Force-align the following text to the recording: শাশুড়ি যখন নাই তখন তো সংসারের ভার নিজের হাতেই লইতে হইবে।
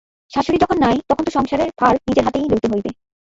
শাশুড়ি 0.31 0.57
যখন 0.63 0.77
নাই 0.79 0.97
তখন 1.09 1.23
তো 1.27 1.31
সংসারের 1.37 1.69
ভার 1.79 1.95
নিজের 2.07 2.25
হাতেই 2.25 2.49
লইতে 2.51 2.67
হইবে। 2.71 2.89